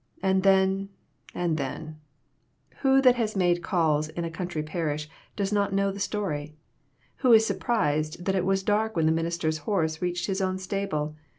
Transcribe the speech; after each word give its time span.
And 0.23 0.41
then, 0.41 0.89
and 1.35 1.57
then 1.57 1.99
who, 2.77 3.03
that 3.03 3.17
has 3.17 3.35
made 3.35 3.61
calls 3.61 4.09
in 4.09 4.25
a 4.25 4.31
country 4.31 4.63
parish, 4.63 5.07
does 5.35 5.53
not 5.53 5.73
know 5.73 5.91
the 5.91 5.99
story? 5.99 6.55
Who 7.17 7.33
is 7.33 7.45
surprised 7.45 8.25
that 8.25 8.33
it 8.33 8.43
was 8.45 8.63
dark 8.63 8.95
when 8.95 9.05
the 9.05 9.11
minister's 9.11 9.59
horse 9.69 10.01
reached 10.01 10.25
his 10.25 10.41
own 10.41 10.57
stable? 10.57 11.15